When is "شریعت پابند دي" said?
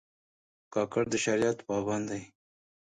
1.25-2.23